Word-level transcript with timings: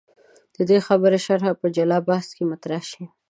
د 0.55 0.57
دې 0.69 0.77
خبرې 0.87 1.19
شرحه 1.25 1.51
په 1.61 1.67
جلا 1.75 1.97
بحث 2.09 2.27
کې 2.35 2.43
مطرح 2.51 2.81
شي. 2.91 3.03